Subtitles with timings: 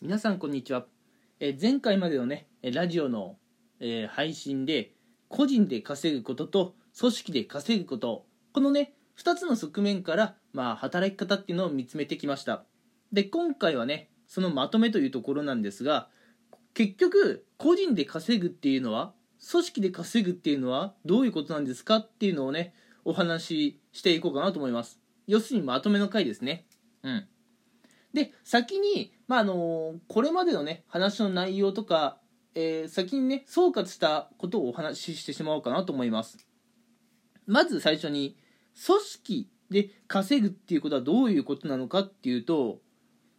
[0.00, 0.86] 皆さんこんにちは、
[1.40, 3.36] え前回までのねラジオの、
[3.80, 4.92] え配信で
[5.28, 12.64] 個人で稼ぐことと組織で稼ぐことこのね2つの側面から、まあ、働き方っていうのを見つめてきました。
[13.12, 16.08] で今回はねそのまとめというところなんですが
[16.74, 19.14] 結局個人で稼ぐっていうのは
[19.50, 22.72] 組織で稼ぐっていうのはどういうことなんですかっていうのをね
[23.04, 25.00] お話ししていこうかなと思います。
[25.26, 26.66] 要するにまとめの回ですね。
[27.02, 27.26] うん。
[28.18, 32.18] で先に、まああのこれまでのね話の内容とか、
[32.54, 36.38] えー先にね総括したことをお話ししてしまおうかなと思います。
[37.46, 38.36] まず最初に
[38.86, 42.80] 組織で稼ぐっていうことはどういうことなのかっていうと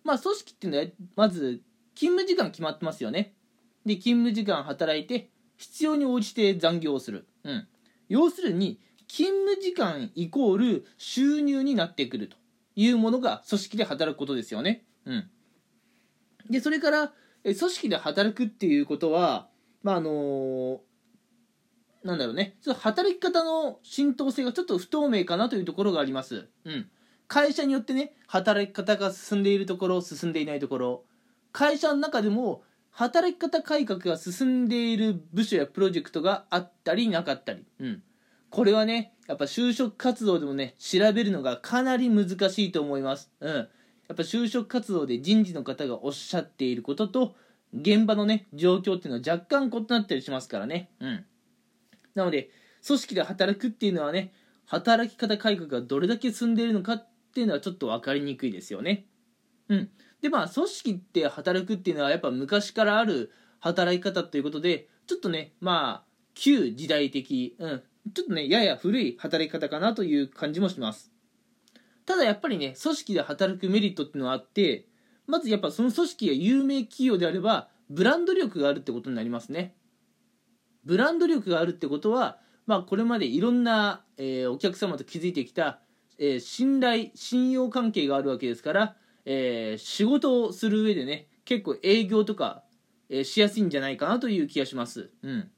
[0.06, 1.62] まあ組織っていうのはまず
[1.96, 3.34] 勤務時間決まってますよね。
[3.86, 7.68] で勤務時間働いて必要に応じて残業をする、うん、
[8.08, 12.39] 要するに勤務時間イコール収入になってくると。
[12.82, 14.86] いうものが組織で働くことですよね。
[15.06, 15.30] うん、
[16.50, 17.12] でそれから
[17.44, 19.50] え組織で働くっていうことは
[19.84, 20.80] まああの
[22.06, 22.56] なんだろうね。
[22.62, 26.48] ちょっと働き方の浸透性がちょっと不透明かなというところがあります。
[26.64, 26.90] うん、
[27.28, 31.04] 会社によってね働き方が進んでいるところ進んでいないところ。
[31.52, 38.04] 会社の中でも働き方改革が進んでいる部署やプロジェクトがあったりなかったり、うん、
[38.50, 43.68] これはねやっぱ就職活動でもね調べるのがかなり難しいと思います、うん、やっ
[44.16, 47.36] ぱ就職活動で人事の方がおっしゃっていることと
[47.74, 51.26] 現場のね状況っていうのは若干異なったりしますからね、うん、
[52.16, 52.50] なので
[52.86, 54.34] 組織で働くっていうのはね
[54.66, 59.06] 働き方改革がどれだけ進んでいるのかっていうのはちょっと分かりにくいですよね。
[59.68, 59.90] うん。
[60.22, 67.84] でまあ組織って働くっていうのはやっぱ昔からある働き方ということでちょっとねまあ旧時代的、うん、
[68.14, 71.12] ちょっとねやや古い働き方かなという感じもします。
[72.06, 74.88] ただやっぱりね組織で働くメリットっていうのはあって
[75.28, 79.76] まずやっぱその組織が有名企業であればブランド力があるってことになりますね。
[80.86, 85.82] ブランド力があるってことはまあこれまでいろんな、えーお客様と築いてきた、
[86.18, 88.96] えー信頼信用関係があるわけですから
[89.26, 92.64] えー仕事をする上でね結構営業とか、
[93.10, 95.10] えしやすいんじゃないかなという気がします。
[95.24, 95.52] うん。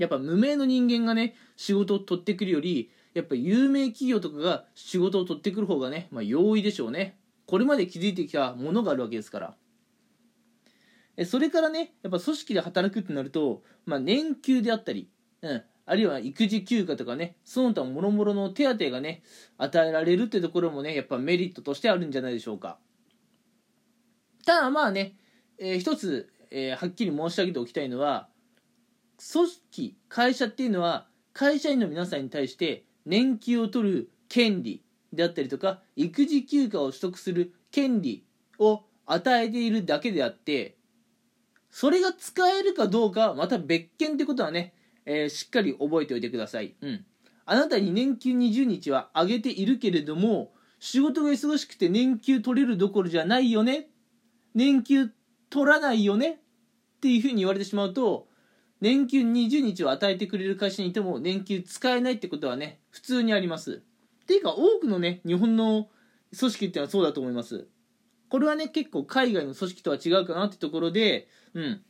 [0.00, 7.18] やっぱ無名の人間がね仕事を取ってくるよりやっぱ有名企業とかが仕事を取ってくる方がね、まあ、容易でしょうね。
[7.46, 9.56] これまで築いてきたものがあるわけですか
[11.16, 11.26] ら。
[11.26, 15.10] それからねやっぱ組織で働くってなると、まあ、年給であったり、
[15.42, 19.22] うん、あるいは育児休暇とかねその他もろもろの手当がね
[19.58, 22.78] 与えられるってところもねやっぱメリットとしてあるんじゃないでしょうか。
[24.46, 25.16] ただまあね、
[25.58, 28.30] えー一つ、えーはっきり申し上げておきたいのは
[29.32, 34.82] 組織会社っていうのは会社員の皆さんに対して年給を取る権利
[35.12, 38.24] であったりとか育児休暇を取得する権利
[38.58, 40.76] を与えているだけであって
[41.70, 44.72] それが使えるかどうかまた別件ってことはね、
[45.04, 47.04] えーしっかり覚えておいてください、うん、
[47.44, 53.88] あなたに年給20日は上げているけれども仕事が忙しくて年給取れるどころじゃないよね
[54.54, 55.10] 年給
[55.50, 56.36] 取らないよねっ
[57.00, 58.28] ていうふうに言われてしまうと
[58.80, 63.82] 年給20日を与えてくれる会社にいても年給使えないってことはね普通にあります。
[64.22, 65.88] っていうか多くのね日本の
[66.38, 67.66] 組織っていうのはそうだと思います。
[68.28, 71.82] これはね結構海外の組織とは違うかなってところでうん。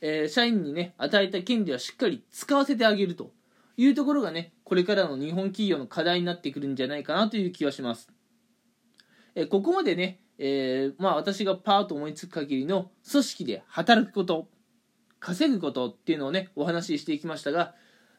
[0.00, 3.32] えー社員にね与えた権利はしっかり使わせてあげると。
[3.80, 8.10] いうところがねこれからの日本企業の課題になってくるんじゃないかなという気はします。
[9.36, 14.48] えーここまでね、えーまあ、私がパーと思いつく限りの組織で働くこと。
[15.20, 17.74] 稼ぐことっていうのをねお話ししていきましたが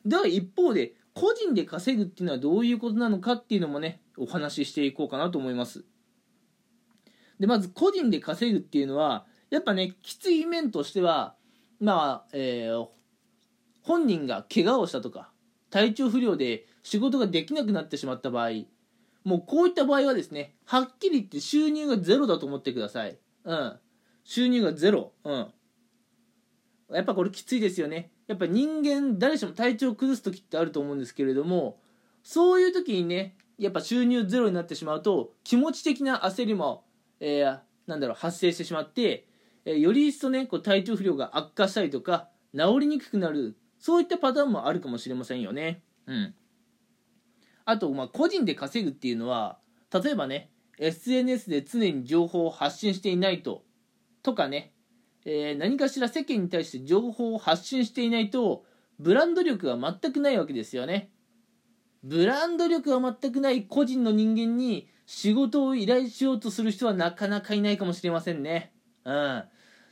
[0.05, 5.85] では一方で個人で稼ぐっていうのはどういうことなのかっていうのもねお話ししていこうかなと思います。
[7.39, 11.35] でまず個人で稼ぐっていうのはやっぱねきつい面としては
[11.79, 12.87] まあ、えー
[13.81, 15.31] 本人が怪我をしたとか
[15.71, 18.49] 体調不良で仕事ができなくなってしまった場合
[19.23, 23.17] もうこういった場合はですねはっきり言って収入がゼロだと思ってください。
[23.45, 23.79] うん。
[24.23, 25.13] 収入がゼロ。
[25.23, 25.47] うん。
[26.91, 28.11] やっぱこれきついですよね。
[28.27, 31.79] やっぱ人間誰しも体調を崩す時ってあると思うんですけれども
[32.23, 36.85] そういう時にねやっぱ収入ゼロになってしまうと気持ち的な焦りも、
[37.19, 39.27] えーなんだろう発生してしまって、
[39.65, 45.81] えーより一層ねこう体調不良が悪化したりとか治りにくくなるそういったパターンもあるかもしれませんよね。
[46.05, 46.35] うん。
[47.65, 49.59] あと、まあ、個人で稼ぐっていうのは
[49.91, 53.63] 例えばね SNS で常に情報を発信していないと
[54.21, 54.73] とかね、
[55.25, 58.63] えー何かしら世間に対して情報を発信していないと
[58.99, 61.09] ブランド力が全くないわけですよね
[62.03, 68.71] ブランド力が全くない個人の人間に仕事を依頼しようとする人はなかなかいないかもしれませんね
[69.05, 69.43] うん。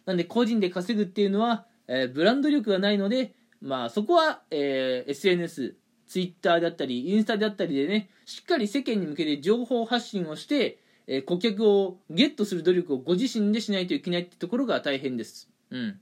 [0.05, 5.75] なんで個人で稼ぐっていうのは、えーブランド力がないので、まあそこは、えー SNS、
[6.07, 15.49] Twitter だったり、インスタであったりでね、しっかり世間に向けて情報発信をして、えー顧客をゲットする努力をご自身でしないといけないってところが大変です。
[15.71, 15.99] うん。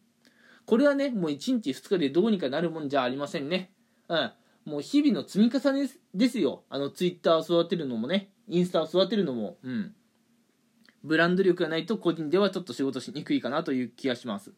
[0.66, 3.72] これはね、もう1日2日でどうにかなるもんじゃありませんね。
[4.10, 4.32] うん。
[4.66, 6.64] もう日々の積み重ねですよ。
[6.70, 9.94] あの、ツイッターを育てるのもね、インスタを育てるのも、うん。
[11.04, 14.54] ブランド力がないと個人ではちょっと仕事しにくいかなという気がします。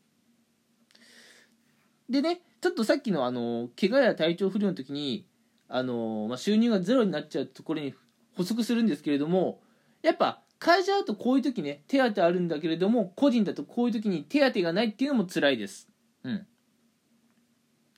[2.10, 5.28] でね、ちょっとさっきのあの、怪我や体調不良の時に、
[5.68, 7.94] あの、まあ、収入がゼロになっちゃうところに
[8.38, 9.60] 補足するんですけれども、
[10.02, 15.90] やっぱ会社だとこういう時ね、手当あるんだけれども、個人だとこういう時に手当がないっていうのも辛いです。
[16.24, 16.48] うん。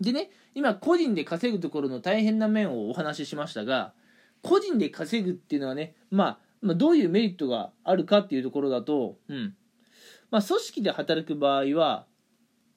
[0.01, 3.93] でね、今個人で稼ぐところの大変な面をお話ししましたが、
[4.41, 9.55] 個人で稼ぐっていうのはね、まあ、まあ、どういうメリットがあるかっていうところだと、うん。
[10.31, 12.05] まあ、組織で働く場合は、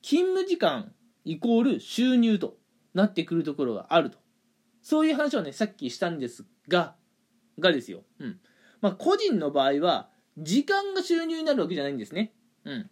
[0.02, 0.92] 勤務時間
[1.24, 2.56] イコール収入と
[2.94, 4.18] なってくるところがあると。
[4.80, 6.96] そういう話をね、さっきしたんですが、
[7.58, 8.02] がですよ。
[8.18, 8.40] うん。
[8.82, 12.34] まあ、個人の場合は、時間が収入になるわけじゃないんですね。
[12.64, 12.90] うん。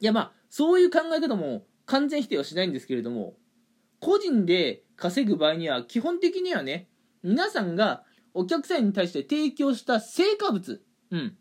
[0.00, 3.34] いや、まあ、そういう考え方も完全否定はしないんですけれども、
[4.00, 6.88] 個人で稼ぐ場合には、基本的にはね、
[7.22, 8.04] 皆さんが
[8.34, 10.80] お客さんに対して提供した成果物、
[11.10, 11.36] うん。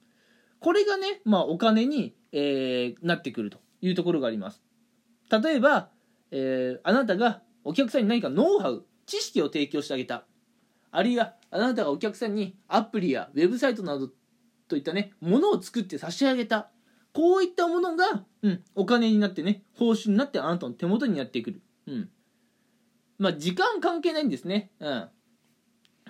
[0.60, 4.62] これがね、まあ、お金に、えーなってくるというところがあります。
[5.32, 5.90] 例えば、
[6.32, 10.26] えーあなたがお客さんに何かノウハウ、知識を提供してあげた。
[10.92, 14.10] あるいは、あなたがお客さんにアプリやウェブサイトなど
[14.68, 16.70] といったね、ものを作って差し上げた。
[17.14, 21.62] こういったものが、うん、お金になってね、報酬になってあなたの手元にやってくる。
[21.88, 22.10] うん。
[23.18, 24.72] まあ、時間関係ないんですね。
[24.80, 25.10] うん。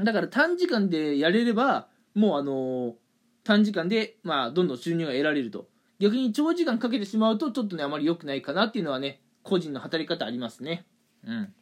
[0.04, 2.94] だから短時間でやれれば、もうあのー
[3.44, 5.68] 短時間で、まあ、どんどん収入が得られると。
[6.00, 10.86] 逆に長時間かけてしまうと、ちょっとね、あまり良くないかなっていうのはね、個人の働き方ありますね。
[11.26, 11.54] うん。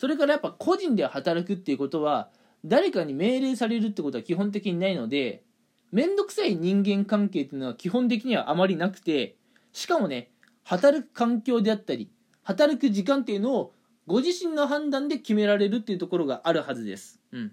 [0.00, 2.30] それからやっぱ個人で働くっていうことは、
[2.64, 5.44] 誰かに命令されるってことは基本的にないので、
[5.92, 9.36] めんどくさい人間関係っていうのは基本的にはあまりなくて、
[9.74, 10.30] しかもね、
[10.64, 12.10] 働く環境であったり、
[12.42, 13.74] 働く時間っていうのを
[14.06, 17.20] ご自身の判断で決められるっていうところがあるはずです。
[17.32, 17.52] うん。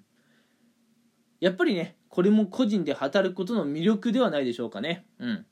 [1.42, 5.06] やっぱりね、これも個人で働くことの魅力ではないでしょうかね。
[5.20, 5.46] うん。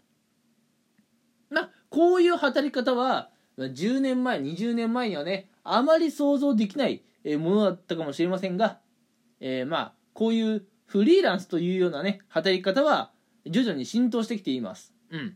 [1.49, 8.79] まあ、こういう働き方は、10年前、20年前にはね、あまり想像できないえーものだったかもしれませんが、
[9.39, 13.11] えーまあ、こういうフリーランスというようなね、働き方は
[13.45, 14.93] 徐々に浸透してきています。
[15.09, 15.35] うん。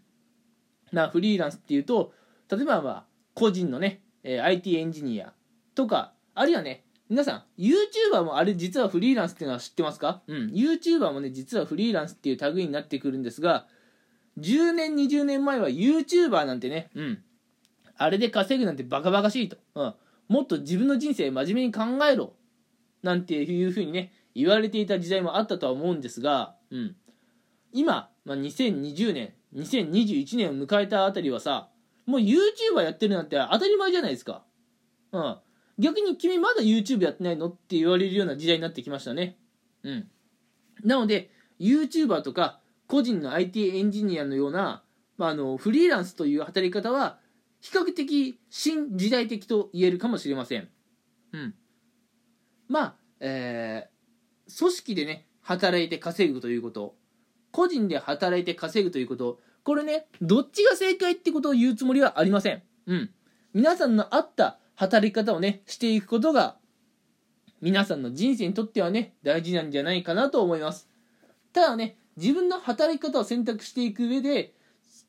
[0.92, 2.14] な、フリーランスっていうと、
[2.50, 5.34] 例えばまあ、個人のね、えー IT エンジニア
[5.76, 10.22] とか、あるいはね、皆さん、YouTuber もあれ実はフリーランスっていうのは知ってますか？
[10.28, 10.52] うん。
[10.52, 13.66] YouTuber もね、実はフリーランスっていう類になってくるんですが、
[14.38, 17.24] 10年、20年前は YouTuber なんてね、うん。
[17.98, 19.58] あれで稼ぐなんてバカバカしいと。
[19.74, 19.94] うん。
[20.30, 22.34] もっと自分の人生真面目に考えろ。
[23.02, 26.96] なんていうふうにね、言われていた時代もあったとは思うんですが、うん。
[27.74, 31.70] 今、まあ、2020年、2021年を迎えたあたりはさ、
[32.06, 34.44] もう YouTuber やってるなんて当たり前じゃないですか。
[35.12, 35.38] うん。
[35.80, 39.38] 逆に君まだ YouTube やってないのって言われるような時代になってきましたね。
[39.84, 40.08] うん。
[40.84, 44.84] なので、YouTuber とか個人の IT エンジニアのような、
[45.18, 47.20] まあ、あのフリーランスという働き方は
[47.62, 50.70] 比較的新時代的と言えるかもしれません。
[51.34, 51.56] うん。
[52.68, 54.00] まあ、えー
[54.58, 56.96] 組織でね、働いて稼ぐということ、
[57.52, 62.64] 個人で働いて稼ぐということ、これね、どっちが正解ってことを言うつもりはありません。
[62.88, 63.10] うん。
[63.54, 66.58] 皆さんの合った働き方をね、していくことが、
[67.62, 70.90] 皆さんの人生にとってはね、大事なんじゃないかなと思います。
[71.54, 74.54] ただね、自分の働き方を選択していく上で、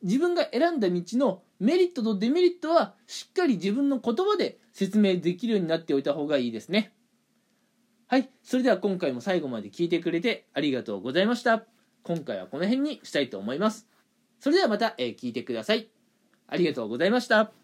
[0.02, 6.92] 自分が選んだ道のメリットとデメリットは、しっかり自分の言葉で説明できるようになっておいた方がいいですね。
[8.06, 8.30] はい。
[8.42, 11.64] それでは今回も最後まで聞いてくれてありがとうございました。
[12.02, 13.86] 今回はこの辺にしたいと思います。
[14.40, 15.90] それではまた、え聞いてください。
[16.48, 17.59] ありがとうございました。